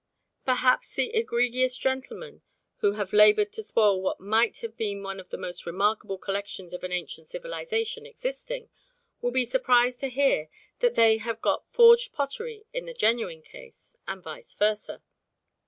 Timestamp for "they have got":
10.95-11.69